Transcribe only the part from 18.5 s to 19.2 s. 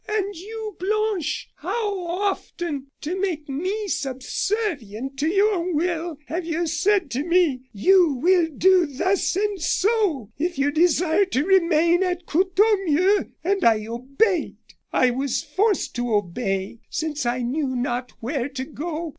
go.